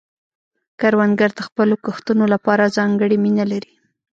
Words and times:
کروندګر 0.79 1.29
د 1.35 1.39
خپلو 1.47 1.75
کښتونو 1.85 2.23
لپاره 2.33 2.73
ځانګړې 2.77 3.17
مینه 3.23 3.45
لري 3.51 3.73